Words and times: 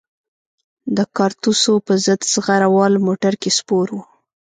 د 0.95 0.97
کارتوسو 1.17 1.73
په 1.85 1.93
ضد 2.05 2.21
زغره 2.33 2.67
وال 2.75 2.93
موټر 3.07 3.33
کې 3.41 3.49
سپور 3.57 3.87
وو. 3.93 4.01